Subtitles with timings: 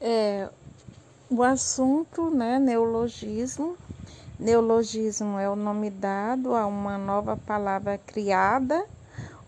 [0.00, 0.48] É,
[1.28, 3.76] o assunto, né, neologismo.
[4.38, 8.82] Neologismo é o nome dado a uma nova palavra criada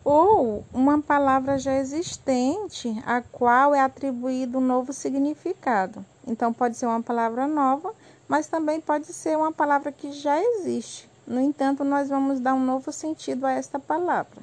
[0.04, 6.04] ou uma palavra já existente, a qual é atribuído um novo significado.
[6.26, 7.94] Então, pode ser uma palavra nova,
[8.28, 11.08] mas também pode ser uma palavra que já existe.
[11.26, 14.42] No entanto, nós vamos dar um novo sentido a esta palavra.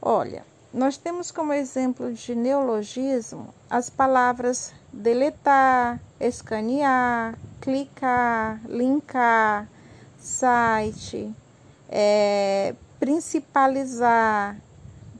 [0.00, 9.68] Olha, nós temos como exemplo de neologismo as palavras deletar, escanear, clicar, linkar,
[10.18, 11.34] site,
[11.88, 14.56] é, principalizar,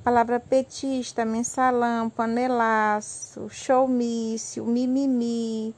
[0.04, 5.74] palavra petista, mensalão, panelaço, showmício, mimimi,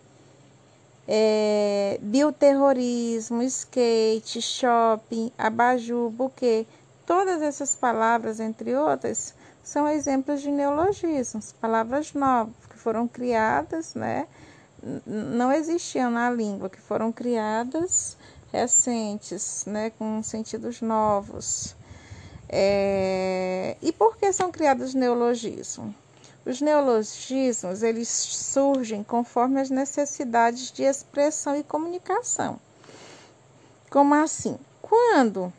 [1.08, 6.66] é, bioterrorismo, skate, shopping, abajur, buquê.
[7.06, 9.32] Todas essas palavras, entre outras,
[9.62, 14.28] são exemplos de neologismos, palavras novas foram criadas, né?
[15.04, 18.16] Não existiam na língua, que foram criadas
[18.52, 19.90] recentes, né?
[19.90, 21.74] Com sentidos novos.
[22.48, 23.76] É...
[23.82, 25.92] E por que são criados neologismos?
[26.44, 32.60] Os neologismos, eles surgem conforme as necessidades de expressão e comunicação.
[33.90, 34.56] Como assim?
[34.80, 35.52] Quando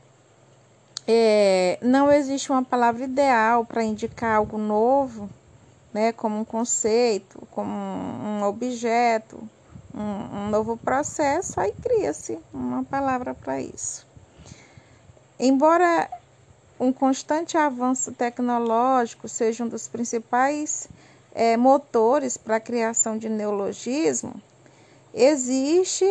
[1.06, 5.30] é, não existe uma palavra ideal para indicar algo novo,
[5.94, 9.38] né, como um conceito, como um objeto,
[9.94, 14.06] um, um novo processo, aí cria-se uma palavra para isso.
[15.40, 16.10] Embora
[16.80, 20.88] um constante avanço tecnológico seja um dos principais
[21.34, 24.34] é, motores para a criação de neologismo,
[25.14, 26.06] existe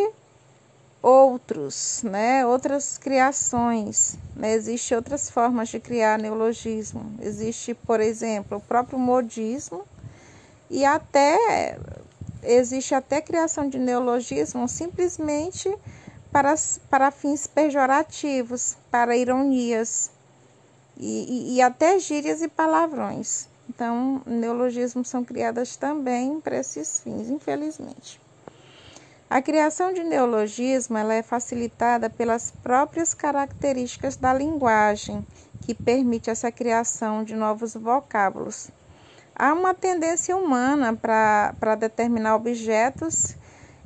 [1.07, 7.15] outros, né, outras criações, né, existem outras formas de criar neologismo.
[7.23, 9.84] Existe, por exemplo, o próprio modismo
[10.69, 11.79] e até
[12.43, 15.73] existe até criação de neologismo simplesmente
[16.33, 16.57] para,
[16.91, 20.11] para fins pejorativos, para ironias
[20.97, 23.47] e, e, e até gírias e palavrões.
[23.69, 28.25] Então, neologismos são criadas também para esses fins, infelizmente.
[29.28, 35.26] A criação de neologismo ela é facilitada pelas próprias características da linguagem,
[35.62, 38.70] que permite essa criação de novos vocábulos.
[39.34, 43.36] Há uma tendência humana para determinar objetos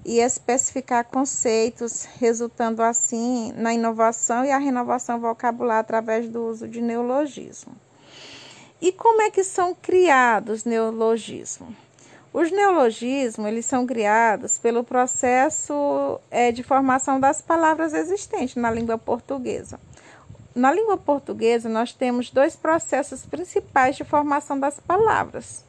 [0.04, 6.82] e especificar conceitos, resultando assim na inovação e a renovação vocabular através do uso de
[6.82, 7.72] neologismo.
[8.78, 11.74] E como é que são criados neologismos?
[12.32, 18.96] Os neologismos, eles são criados pelo processo é, de formação das palavras existentes na língua
[18.96, 19.80] portuguesa.
[20.54, 25.64] Na língua portuguesa, nós temos dois processos principais de formação das palavras.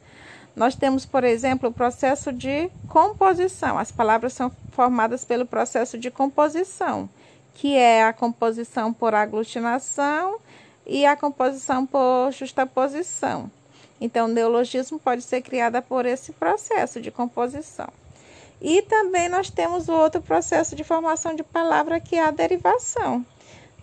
[0.54, 3.76] Nós temos, por exemplo, o processo de composição.
[3.76, 7.08] As palavras são formadas pelo processo de composição,
[7.54, 10.38] que é a composição por aglutinação
[10.86, 13.50] e a composição por justaposição.
[14.02, 17.86] Então, o neologismo pode ser criado por esse processo de composição.
[18.60, 23.24] E também nós temos outro processo de formação de palavra, que é a derivação.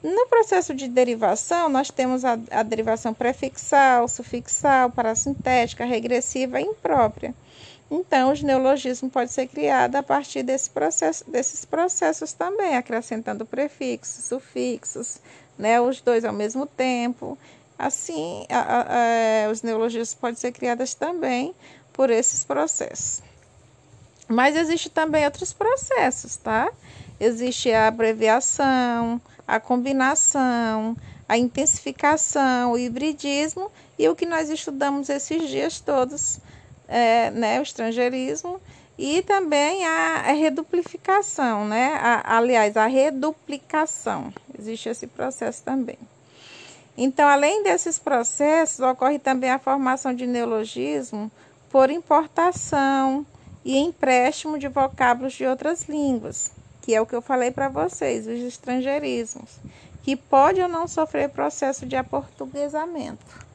[0.04, 7.34] No processo de derivação, nós temos a, a derivação prefixal, sufixal, parasintética, regressiva e imprópria.
[7.90, 14.26] Então, os neologismos podem ser criados a partir desse processo, desses processos também, acrescentando prefixos,
[14.26, 15.20] sufixos,
[15.58, 17.38] né, os dois ao mesmo tempo.
[17.80, 21.56] Assim, a, a, a, é, os neologismos podem ser criados também
[21.94, 23.24] por esses processos.
[24.28, 26.70] Mas existe também outros processos, tá?
[27.18, 30.94] Existe a abreviação, a combinação,
[31.28, 36.40] a intensificação, o hibridismo e o que nós estudamos esses dias todos,
[36.86, 38.60] é, né, o estrangeirismo
[38.98, 41.94] e também a, a reduplicação, né?
[41.94, 44.34] A, aliás, a reduplicação.
[44.58, 45.98] Existe esse processo também.
[47.02, 51.32] Então, além desses processos, ocorre também a formação de neologismo
[51.70, 53.26] por importação
[53.64, 56.52] e empréstimo de vocábulos de outras línguas,
[56.82, 59.60] que é o que eu falei para vocês, os estrangeirismos,
[60.04, 63.48] que pode ou não sofrer processo de aportuguesamento.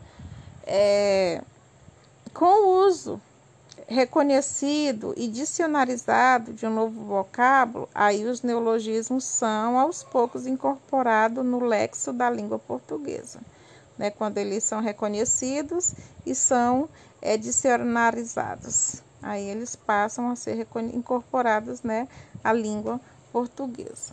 [0.66, 1.42] É,
[2.32, 3.20] com o uso
[3.86, 11.60] reconhecido e dicionarizado de um novo vocábulo, aí os neologismos são aos poucos incorporados no
[11.60, 13.40] lexo da língua portuguesa,
[13.98, 14.10] né?
[14.10, 15.94] quando eles são reconhecidos
[16.24, 16.88] e são
[17.20, 19.02] é, dicionarizados.
[19.22, 22.06] Aí eles passam a ser incorporados né,
[22.42, 23.00] à língua
[23.32, 24.12] portuguesa.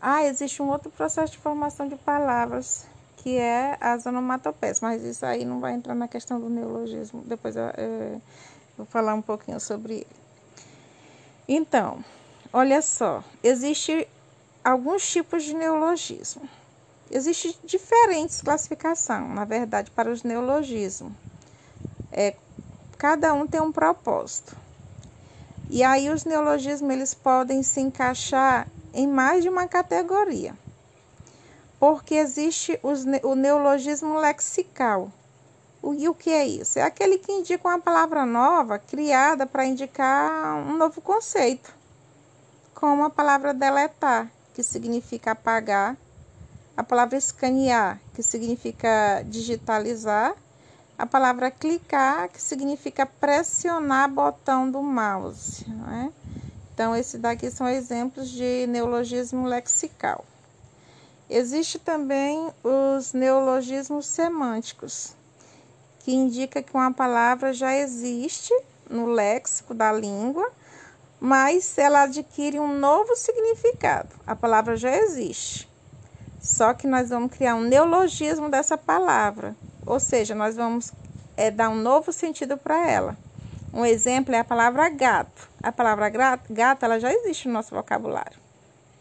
[0.00, 2.84] Ah, existe um outro processo de formação de palavras
[3.26, 7.24] que é as onomatopeias, mas isso aí não vai entrar na questão do neologismo.
[7.26, 8.20] Depois eu, é,
[8.76, 10.06] Vou falar um pouquinho sobre ele.
[11.48, 12.04] Então,
[12.52, 14.06] olha só, existe
[14.62, 16.48] alguns tipos de neologismo.
[17.10, 21.10] Existem diferentes classificações, na verdade, para os neologismos.
[22.12, 22.32] É,
[22.96, 24.56] cada um tem um propósito.
[25.68, 30.54] E aí os neologismos eles podem se encaixar em mais de uma categoria.
[31.78, 35.12] Porque existe o neologismo lexical.
[35.98, 36.78] E o que é isso?
[36.78, 41.72] É aquele que indica uma palavra nova criada para indicar um novo conceito,
[42.74, 45.96] como a palavra deletar, que significa apagar,
[46.76, 50.34] a palavra escanear, que significa digitalizar,
[50.98, 55.68] a palavra clicar, que significa pressionar botão do mouse.
[55.68, 56.12] Né?
[56.72, 60.24] Então, esses daqui são exemplos de neologismo lexical.
[61.28, 65.14] Existe também os neologismos semânticos,
[66.00, 68.54] que indica que uma palavra já existe
[68.88, 70.48] no léxico da língua,
[71.18, 74.08] mas ela adquire um novo significado.
[74.24, 75.68] A palavra já existe.
[76.40, 80.92] Só que nós vamos criar um neologismo dessa palavra, ou seja, nós vamos
[81.36, 83.16] é, dar um novo sentido para ela.
[83.72, 85.48] Um exemplo é a palavra gato.
[85.60, 88.38] A palavra gato ela já existe no nosso vocabulário,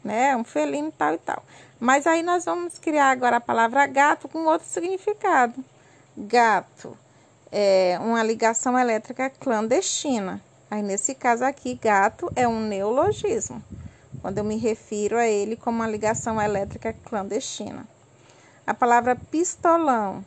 [0.05, 0.37] né?
[0.37, 1.43] Um felino tal e tal.
[1.79, 5.65] Mas aí nós vamos criar agora a palavra gato com outro significado.
[6.15, 6.97] Gato
[7.51, 10.39] é uma ligação elétrica clandestina.
[10.71, 13.61] Aí nesse caso aqui, gato é um neologismo
[14.21, 17.85] quando eu me refiro a ele como uma ligação elétrica clandestina.
[18.65, 20.25] A palavra pistolão,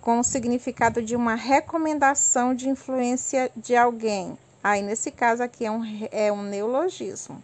[0.00, 4.38] com o significado de uma recomendação de influência de alguém.
[4.62, 5.82] Aí, nesse caso aqui, é um,
[6.12, 7.42] é um neologismo,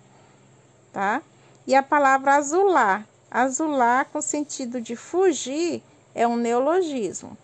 [0.93, 1.23] tá?
[1.67, 5.83] E a palavra azular, azular com sentido de fugir,
[6.15, 7.37] é um neologismo.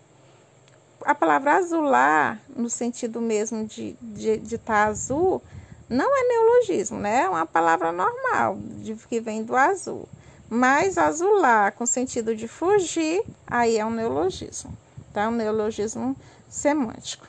[1.05, 5.41] A palavra azular, no sentido mesmo de estar de, de tá azul,
[5.89, 7.21] não é neologismo, né?
[7.21, 10.07] É uma palavra normal, de, que vem do azul.
[10.49, 14.71] Mas azular, com sentido de fugir, aí é um neologismo,
[15.13, 15.29] tá?
[15.29, 16.15] Um neologismo
[16.49, 17.27] semântico.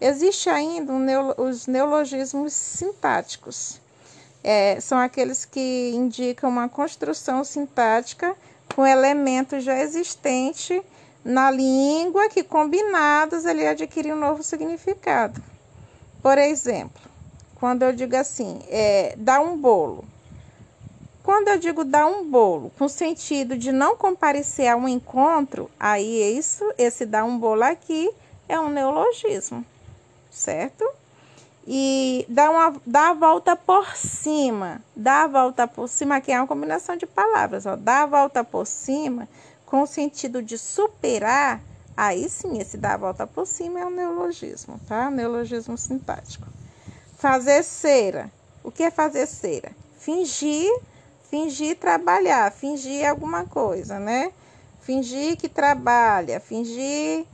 [0.00, 1.04] Existe ainda um
[1.36, 3.80] os neologismos sintáticos.
[4.42, 8.34] É, são aqueles que indicam uma construção sintática
[8.74, 10.80] com elementos já existentes
[11.24, 15.42] na língua que combinados ele adquire um novo significado.
[16.22, 17.02] Por exemplo,
[17.56, 20.04] quando eu digo assim, é, dar um bolo.
[21.22, 26.36] Quando eu digo dar um bolo, com sentido de não comparecer a um encontro, aí
[26.36, 28.10] isso, esse dar um bolo aqui
[28.48, 29.64] é um neologismo,
[30.30, 30.84] certo?
[31.66, 36.40] E dar, uma, dar a volta por cima, dar a volta por cima, aqui é
[36.40, 39.28] uma combinação de palavras, ó, dar a volta por cima,
[39.66, 41.60] com o sentido de superar,
[41.96, 45.10] aí sim, esse dar a volta por cima é um neologismo, tá?
[45.10, 46.46] Neologismo sintático.
[47.18, 48.30] Fazer cera.
[48.64, 49.70] O que é fazer cera?
[49.98, 50.70] Fingir,
[51.30, 54.32] fingir trabalhar, fingir alguma coisa, né?
[54.80, 57.26] Fingir que trabalha, fingir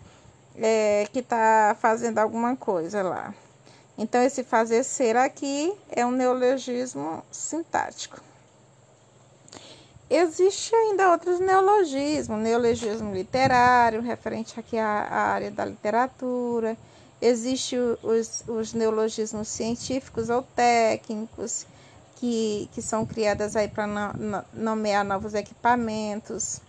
[0.56, 3.32] é, que está fazendo alguma coisa lá.
[3.98, 8.20] Então, esse fazer ser aqui é um neologismo sintático.
[10.08, 16.76] Existe ainda outros neologismos, neologismo literário, referente aqui à, área da literatura,
[17.20, 21.66] Existem os, os neologismos científicos ou técnicos,
[22.16, 26.60] que, que são criadas aí para no, no, nomear novos equipamentos.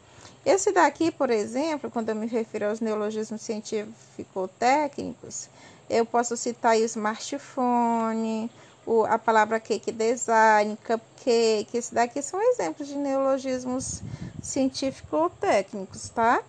[0.45, 5.49] Esse daqui, por exemplo, quando eu me refiro aos neologismos científicos ou técnicos,
[5.89, 8.49] eu posso citar o smartphone,
[8.85, 14.01] o, a palavra cake design, cupcake, esse daqui são exemplos de neologismos
[14.41, 16.41] científicos ou técnicos, tá?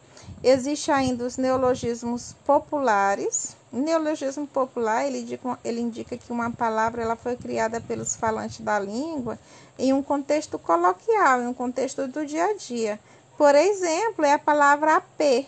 [0.42, 7.02] Existe ainda os neologismos populares, o neologismo popular ele indica, ele indica que uma palavra
[7.02, 9.38] ela foi criada pelos falantes da língua
[9.78, 13.00] em um contexto coloquial, em um contexto do dia a dia.
[13.36, 15.46] Por exemplo, é a palavra AP.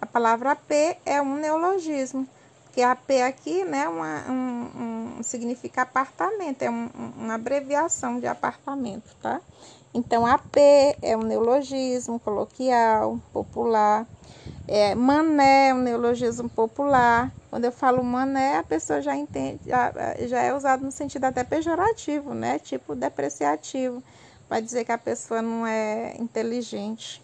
[0.00, 0.70] A palavra AP
[1.04, 2.28] é um neologismo,
[2.76, 9.16] porque AP aqui né, uma, um, um, significa apartamento, é um, uma abreviação de apartamento,
[9.22, 9.40] tá?
[9.94, 10.58] Então, AP
[11.00, 14.06] é um neologismo coloquial, popular.
[14.68, 17.32] É, mané é um neologismo popular.
[17.48, 19.90] Quando eu falo mané, a pessoa já entende, já,
[20.26, 22.58] já é usado no sentido até pejorativo, né?
[22.58, 24.02] Tipo depreciativo,
[24.46, 27.22] para dizer que a pessoa não é inteligente.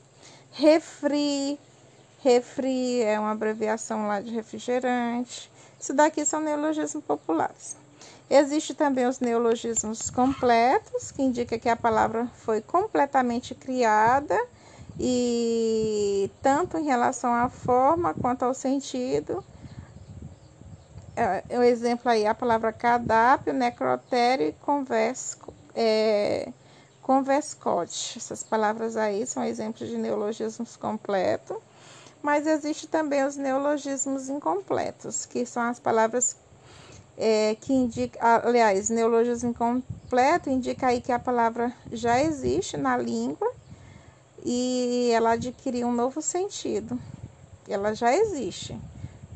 [0.52, 1.60] Refri,
[2.22, 5.50] refri é uma abreviação lá de refrigerante.
[5.78, 7.76] Isso daqui são neologismos populares.
[8.30, 14.38] Existe também os neologismos completos, que indica que a palavra foi completamente criada
[14.98, 19.44] e tanto em relação à forma quanto ao sentido
[21.14, 26.50] é, é, um exemplo aí, a palavra cardápio, necrotério e conversco, é,
[27.02, 28.16] converscote.
[28.16, 31.56] Essas palavras aí são exemplos de neologismos completos.
[32.22, 36.36] Mas existe também os neologismos incompletos, que são as palavras
[37.18, 43.50] é, que indica, aliás, neologismo incompleto indica aí que a palavra já existe na língua
[44.44, 46.98] e ela adquiriu um novo sentido.
[47.68, 48.78] Ela já existe,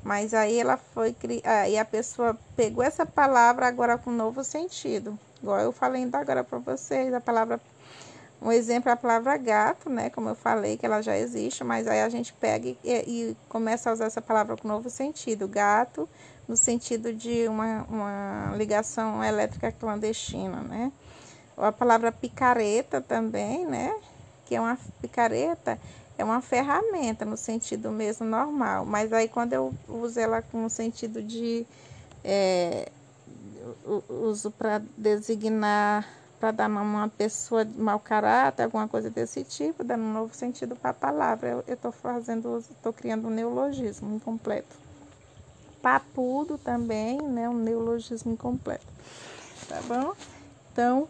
[0.05, 1.15] mas aí ela foi
[1.45, 5.19] aí a pessoa pegou essa palavra agora com um novo sentido.
[5.43, 7.61] Igual eu falei ainda agora para vocês, a palavra
[8.41, 10.11] um exemplo é a palavra gato, né?
[10.11, 13.89] Como eu falei, que ela já existe, mas aí a gente pega e, e começa
[13.89, 15.49] a usar essa palavra com novo sentido.
[15.49, 16.09] Gato,
[16.47, 20.93] no sentido de uma, uma ligação elétrica clandestina, né?
[21.57, 23.95] Ou a palavra picareta também, né?
[24.45, 25.79] Que é uma picareta,
[26.19, 28.85] é uma ferramenta no sentido mesmo normal.
[28.85, 31.67] Mas aí quando eu uso ela com o sentido de.
[32.23, 32.91] É,
[34.09, 36.07] uso para designar
[36.39, 40.77] para dar uma pessoa de mau caráter, alguma coisa desse tipo, dando um novo sentido
[40.77, 41.65] para a palavra.
[41.67, 44.77] Eu estou fazendo, estou criando um neologismo incompleto.
[45.81, 47.49] Papudo também, né?
[47.49, 48.87] Um neologismo incompleto.
[49.69, 50.15] Tá bom?
[50.73, 51.09] Então.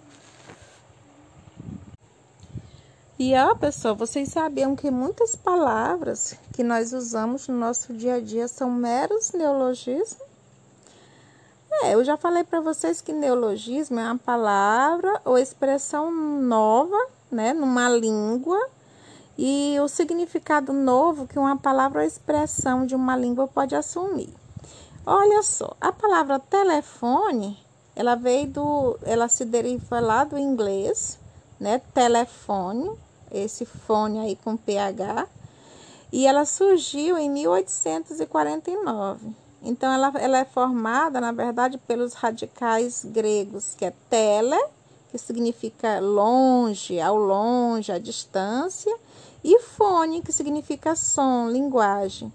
[3.19, 8.21] E ó, pessoal, vocês sabiam que muitas palavras que nós usamos no nosso dia a
[8.21, 10.36] dia são meros neologismos?
[11.83, 16.97] É, eu já falei para vocês que neologismo é uma palavra ou expressão nova,
[17.31, 18.59] né, numa língua,
[19.37, 24.33] e o significado novo que uma palavra ou expressão de uma língua pode assumir.
[25.05, 27.59] Olha só, a palavra telefone,
[27.95, 31.19] ela veio do, ela se deriva lá do inglês,
[31.61, 32.91] né, telefone,
[33.31, 35.27] esse fone aí com PH,
[36.11, 39.46] e ela surgiu em 1849.
[39.63, 44.59] Então, ela, ela é formada, na verdade, pelos radicais gregos, que é tele,
[45.11, 48.95] que significa longe, ao longe, à distância,
[49.43, 52.33] e fone, que significa som, linguagem.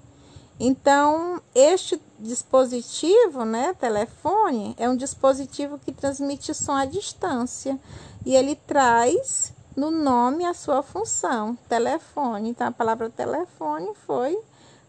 [0.59, 7.79] Então, este dispositivo, né, telefone, é um dispositivo que transmite som à distância
[8.25, 12.49] e ele traz no nome a sua função, telefone.
[12.49, 14.37] Então, a palavra telefone foi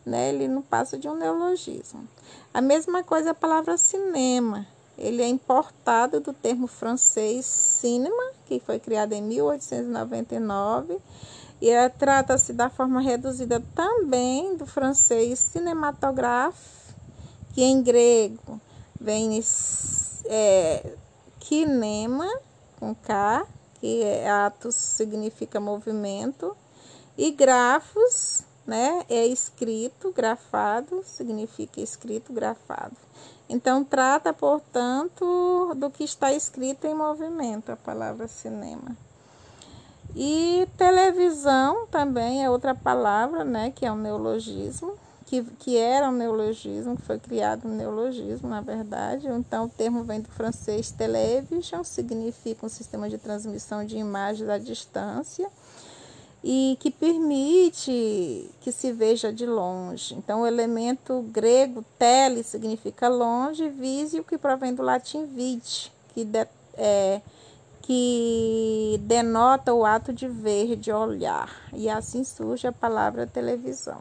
[0.05, 0.31] né?
[0.31, 2.07] Ele não passa de um neologismo.
[2.55, 4.67] A mesma coisa a palavra cinema.
[4.99, 10.99] Ele é importado do termo francês cinema, que foi criado em 1899,
[11.63, 16.95] e é, trata-se da forma reduzida também do francês cinematográfico,
[17.55, 18.61] que em grego
[19.01, 19.41] vem
[20.27, 20.95] é,
[21.41, 22.29] kinema,
[22.79, 23.47] com K,
[23.81, 26.55] que é atos significa movimento,
[27.17, 29.05] e grafos, né?
[29.09, 32.97] É escrito, grafado, significa escrito, grafado.
[33.49, 38.97] Então, trata, portanto, do que está escrito em movimento, a palavra cinema.
[40.15, 43.71] E televisão também é outra palavra, né?
[43.71, 44.95] Que é um neologismo,
[45.27, 49.27] que, que era um neologismo, que foi criado um neologismo, na verdade.
[49.29, 54.59] Então, o termo vem do francês television, significa um sistema de transmissão de imagens à
[54.59, 55.51] distância
[56.45, 60.15] e que permite que se veja de longe.
[60.15, 66.47] Então, o elemento grego tele significa longe, visio, que provém do latim vide, que, de,
[66.75, 67.21] é,
[67.83, 71.49] que denota o ato de ver, de olhar.
[71.73, 74.01] E assim surge a palavra televisão.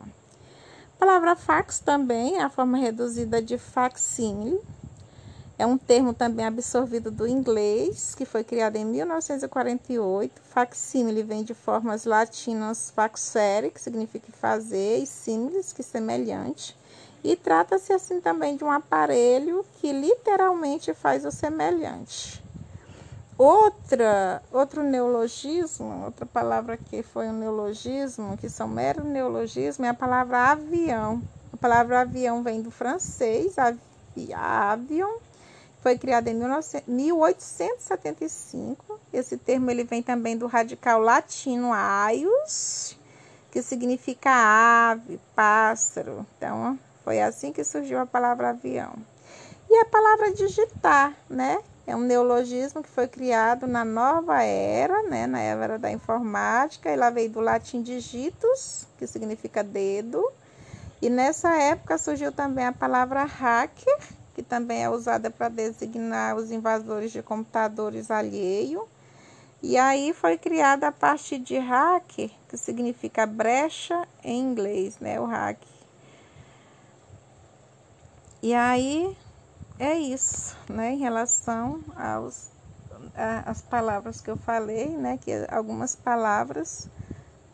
[0.95, 4.59] A palavra fax também é a forma reduzida de facsímile,
[5.61, 10.41] é um termo também absorvido do inglês, que foi criado em 1948.
[10.41, 16.75] Facsímile vem de formas latinas faxere, que significa fazer, e símiles, que semelhante.
[17.23, 22.43] E trata-se assim também de um aparelho que literalmente faz o semelhante.
[23.37, 29.93] Outra, outro neologismo, outra palavra que foi um neologismo, que são mero neologismo, é a
[29.93, 31.21] palavra avião.
[31.53, 35.19] A palavra avião vem do francês, avion,
[35.81, 36.35] foi criado em
[36.87, 38.99] 1875.
[39.11, 42.97] Esse termo ele vem também do radical latino aius,
[43.51, 44.31] que significa
[44.91, 46.25] ave, pássaro.
[46.37, 48.93] Então, foi assim que surgiu a palavra avião.
[49.69, 51.59] E a palavra digitar, né?
[51.87, 55.25] É um neologismo que foi criado na nova era, né?
[55.25, 56.89] na era da informática.
[56.89, 60.23] Ela veio do latim digitus, que significa dedo.
[61.01, 63.97] E nessa época surgiu também a palavra hacker,
[64.41, 68.87] que também é usada para designar os invasores de computadores alheio.
[69.61, 75.25] E aí foi criada a parte de hack, que significa brecha em inglês, né, o
[75.25, 75.59] hack.
[78.41, 79.15] E aí
[79.77, 80.93] é isso, né?
[80.93, 82.49] Em relação aos
[83.45, 85.19] as palavras que eu falei, né?
[85.21, 86.89] Que algumas palavras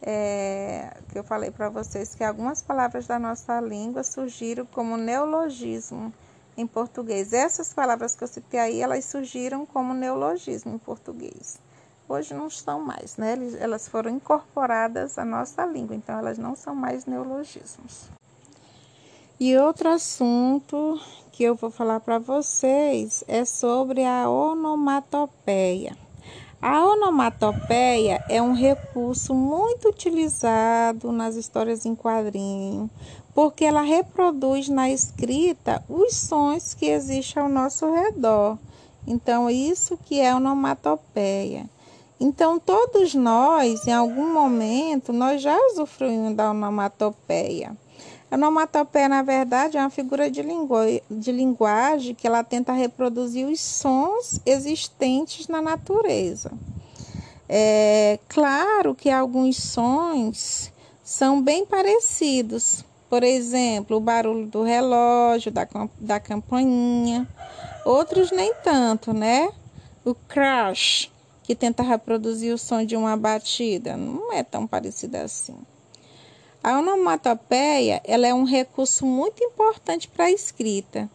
[0.02, 6.14] é, que eu falei para vocês que algumas palavras da nossa língua surgiram como neologismo
[6.58, 7.32] em português.
[7.32, 11.60] Essas palavras que eu citei aí, elas surgiram como neologismo em português.
[12.10, 13.38] Hoje não estão mais, né?
[13.60, 18.10] Elas foram incorporadas à nossa língua, então elas não são mais neologismos.
[19.40, 21.00] E outro assunto
[21.32, 26.07] que eu vou falar para vocês é sobre a onomatopeia.
[26.60, 32.90] A onomatopeia é um recurso muito utilizado nas histórias em quadrinho,
[33.36, 38.58] porque ela reproduz na escrita os sons que existem ao nosso redor.
[39.06, 41.70] Então, isso que é onomatopeia.
[42.20, 47.78] Então, todos nós, em algum momento, nós já usufruímos da onomatopeia.
[48.30, 50.44] Onomatopeia, na verdade, é uma figura de,
[51.10, 56.52] de linguagem que ela tenta reproduzir os sons existentes na natureza.
[57.48, 60.72] É claro que alguns sons
[61.04, 62.84] são bem parecidos.
[63.10, 65.66] Por exemplo, o barulho do relógio, da,
[65.98, 67.26] da campainha.
[67.86, 69.50] Outros nem tanto, né?
[70.04, 71.10] O crash,
[71.44, 75.56] que tenta reproduzir o som de uma batida, não é tão parecido assim.
[76.68, 81.10] A onomatopeia ela é um recurso muito importante para a escrita.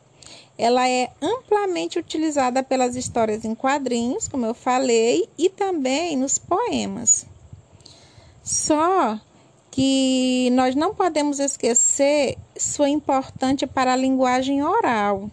[0.57, 7.27] Ela é amplamente utilizada pelas histórias em quadrinhos, como eu falei, e também nos poemas.
[8.43, 9.21] Só
[9.71, 15.31] que nós não podemos esquecer sua importância para a linguagem oral.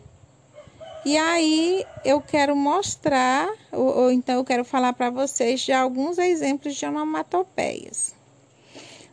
[1.06, 6.18] E aí eu quero mostrar, ou, ou então eu quero falar para vocês de alguns
[6.18, 8.19] exemplos de onomatopeias.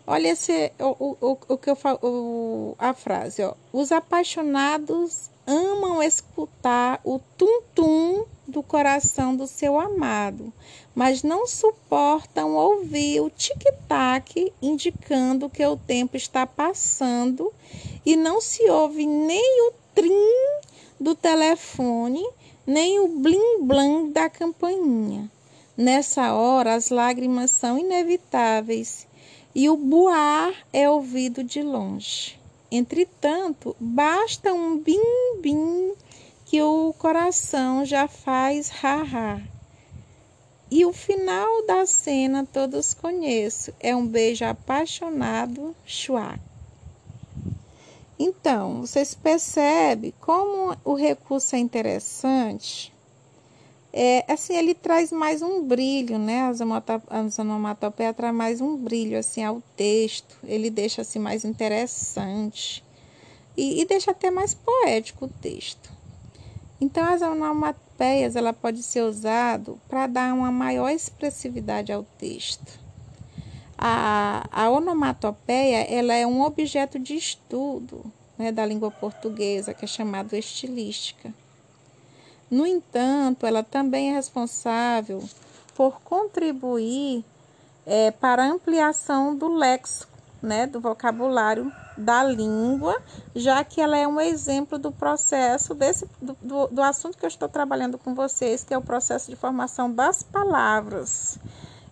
[0.08, 3.54] Olha esse, o, o, o que eu falo, a frase, ó.
[3.72, 10.52] Os apaixonados amam escutar o tum-tum do coração do seu amado,
[10.94, 17.52] mas não suportam ouvir o tic-tac indicando que o tempo está passando
[18.04, 20.60] e não se ouve nem o trim
[21.00, 22.24] do telefone,
[22.64, 25.28] nem o blim-blam da campainha.
[25.76, 29.06] Nessa hora, as lágrimas são inevitáveis
[29.56, 32.38] e o boar é ouvido de longe.
[32.70, 35.94] Entretanto, basta um bim-bim
[36.44, 39.40] que o coração já faz ha-ha.
[40.70, 46.38] E o final da cena todos conhecem, é um beijo apaixonado, chua.
[48.18, 52.92] Então, vocês percebem como o recurso é interessante?
[53.98, 56.42] É, assim, ele traz mais um brilho, né?
[57.08, 60.36] As onomatopeias traz mais um brilho, assim, ao texto.
[60.44, 62.84] Ele deixa, assim, mais interessante.
[63.56, 65.90] E, e deixa até mais poético o texto.
[66.78, 72.78] Então, as onomatopeias, ela pode ser usado para dar uma maior expressividade ao texto.
[73.78, 78.04] A, a onomatopeia, ela é um objeto de estudo
[78.36, 81.32] né, da língua portuguesa, que é chamado estilística.
[82.50, 85.22] No entanto, ela também é responsável
[85.74, 87.24] por contribuir
[87.84, 93.00] é, para a ampliação do léxico, né, do vocabulário da língua,
[93.34, 97.28] já que ela é um exemplo do processo desse, do, do, do assunto que eu
[97.28, 101.38] estou trabalhando com vocês, que é o processo de formação das palavras,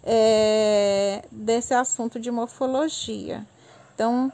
[0.03, 3.47] é, desse assunto de morfologia.
[3.95, 4.31] Então,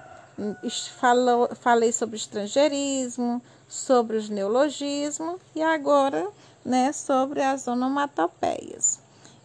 [0.99, 6.29] falou, falei sobre estrangeirismo, sobre os neologismos e agora,
[6.65, 8.99] né, sobre as onomatopeias.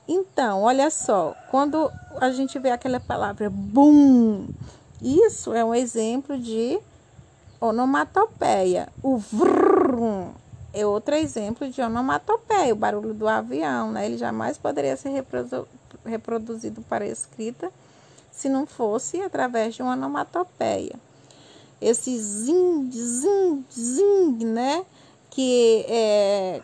[0.07, 4.47] Então, olha só, quando a gente vê aquela palavra boom,
[4.99, 6.79] isso é um exemplo de
[7.61, 8.89] onomatopeia.
[9.03, 10.33] O vrum
[10.73, 14.07] é outro exemplo de onomatopeia, o barulho do avião, né?
[14.07, 15.67] Ele jamais poderia ser reprodu
[16.03, 17.71] reproduzido para escrita
[18.31, 20.99] se não fosse através de uma onomatopeia
[21.85, 24.83] esse zing, zing, zing, né?
[25.29, 26.61] Que é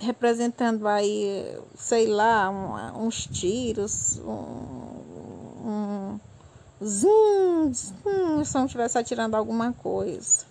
[0.00, 5.10] representando aí, sei lá, um, uns tiros, um,
[5.64, 6.20] um
[6.82, 10.46] zing, zing, se não estivesse atirando alguma coisa.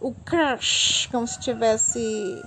[0.00, 2.42] O crash, como se estivesse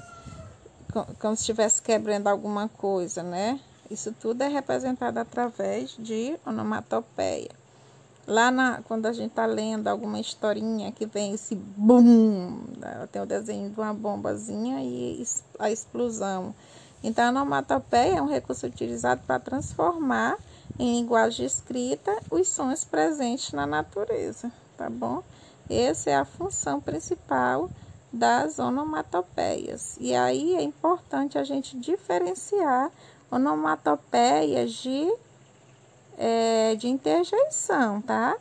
[1.19, 3.60] como se estivesse quebrando alguma coisa, né?
[3.91, 7.59] Isso tudo é representado através de onomatopeia.
[8.30, 13.20] Lá na, quando a gente está lendo alguma historinha que vem esse bum, né, tem
[13.20, 15.26] o desenho de uma bombazinha e
[15.58, 16.54] a explosão.
[17.04, 20.38] Então, a onomatopeia é um recurso utilizado para transformar
[20.78, 25.24] em linguagem escrita os sons presentes na natureza, tá bom?
[25.68, 27.68] Essa é a função principal
[28.13, 29.98] das onomatopeias.
[30.00, 32.92] E aí é importante a gente diferenciar
[33.32, 35.12] onomatopeias de,
[36.20, 38.36] é, de interjeição, tá?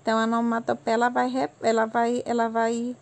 [0.00, 2.96] Então, a onomatopeia, ela vai, ela vai, ela vai,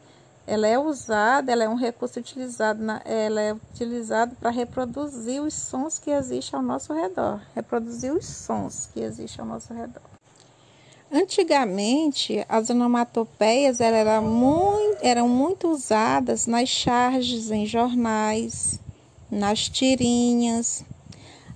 [0.44, 5.54] ela é usada, ela é um recurso utilizado, na, ela é utilizado para reproduzir os
[5.54, 10.02] sons que existem ao nosso redor, reproduzir os sons que existem ao nosso redor.
[11.12, 18.80] Antigamente, as onomatopeias eram muito, eram muito usadas nas charges em jornais,
[19.30, 20.84] nas tirinhas.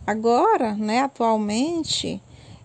[0.07, 2.23] Agora, né, atualmente,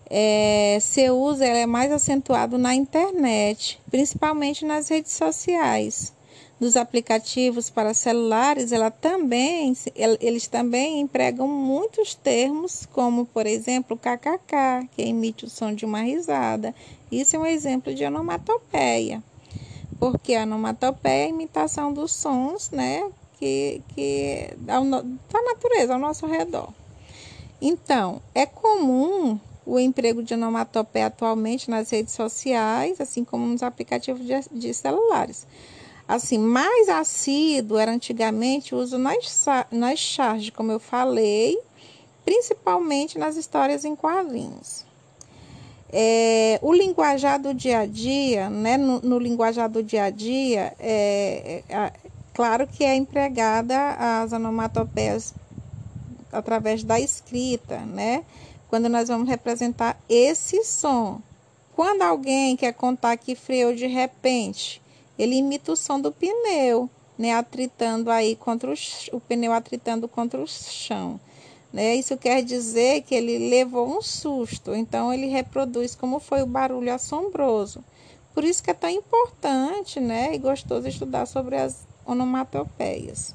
[0.08, 6.14] é, seu uso é mais acentuado na internet, principalmente nas redes sociais.
[6.58, 14.88] Nos aplicativos para celulares, ela também, eles também empregam muitos termos, como, por exemplo, kkk,
[14.92, 16.74] que emite o som de uma risada.
[17.12, 19.22] Isso é um exemplo de onomatopeia,
[19.98, 23.06] porque a onomatopeia é a imitação dos sons né,
[23.38, 26.70] que, que da natureza, ao nosso redor.
[27.60, 34.24] Então, é comum o emprego de onomatopeia atualmente nas redes sociais, assim como nos aplicativos
[34.24, 35.46] de, de celulares.
[36.06, 41.58] Assim, mais assíduo era antigamente o uso nas, nas charges, como eu falei,
[42.24, 44.86] principalmente nas histórias em quadrinhos.
[45.92, 50.74] É, o linguajar do dia a dia, né, no, no linguajar do dia a dia,
[50.78, 51.92] é, é, é,
[52.32, 53.76] claro que é empregada
[54.22, 55.34] as onomatopeias
[56.32, 58.24] através da escrita, né?
[58.68, 61.20] Quando nós vamos representar esse som.
[61.74, 64.80] Quando alguém quer contar que freou de repente,
[65.18, 68.74] ele imita o som do pneu, né, atritando aí contra o,
[69.12, 71.20] o pneu atritando contra o chão.
[71.72, 71.96] Né?
[71.96, 76.92] Isso quer dizer que ele levou um susto, então ele reproduz como foi o barulho
[76.92, 77.84] assombroso.
[78.34, 83.34] Por isso que é tão importante, né, e gostoso estudar sobre as onomatopeias.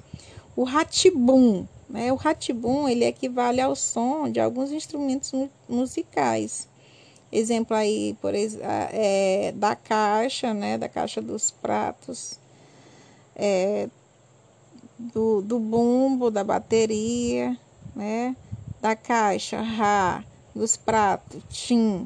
[0.55, 1.65] O ratibum?
[2.11, 5.31] O ratibum ele equivale ao som de alguns instrumentos
[5.67, 6.67] musicais.
[7.31, 10.77] Exemplo aí, por é, da caixa, né?
[10.77, 12.39] Da caixa dos pratos,
[13.35, 13.89] é,
[14.97, 17.57] do, do bumbo, da bateria,
[17.95, 18.35] né?
[18.81, 20.23] Da caixa, rá,
[20.55, 22.05] dos pratos, tim,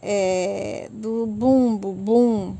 [0.00, 2.56] é, do bumbo, bum,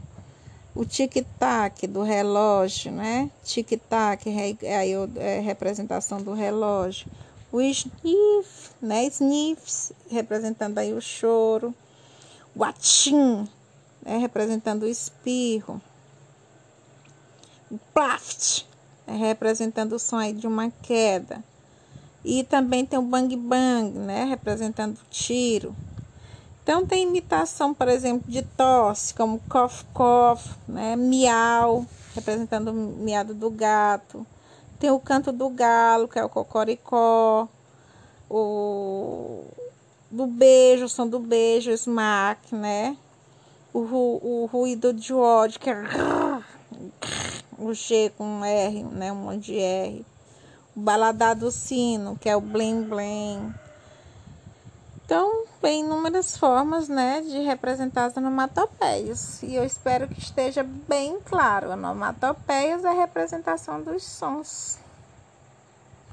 [0.74, 3.30] o tic-tac do relógio, né?
[3.44, 4.28] Tic-tac
[4.62, 7.06] é aí é representação do relógio.
[7.52, 9.04] O sniff, né?
[9.04, 11.74] Sniffs, representando aí o choro.
[12.54, 13.46] O atim,
[14.02, 14.16] né?
[14.18, 15.80] representando o espirro.
[17.70, 18.64] O plaft,
[19.06, 19.16] né?
[19.16, 21.42] representando o som aí de uma queda.
[22.24, 24.24] E também tem o bang bang, né?
[24.24, 25.74] Representando o tiro.
[26.62, 30.94] Então, tem imitação, por exemplo, de tosse, como cough, cough, né?
[30.94, 34.24] miau, representando o miado do gato.
[34.78, 37.48] Tem o canto do galo, que é o cocoricó.
[38.30, 39.44] O
[40.10, 42.96] do beijo, o som do beijo, o smack, né?
[43.72, 45.76] O, o, o ruído de ódio, que é
[47.58, 49.10] o G com um R, né?
[49.10, 50.06] Um monte de R.
[50.76, 53.54] O baladar do sino, que é o blim blim.
[55.12, 59.42] Então, tem inúmeras formas né, de representar as onomatopeias.
[59.42, 61.70] E eu espero que esteja bem claro.
[61.72, 64.78] Onomatopeias é a representação dos sons.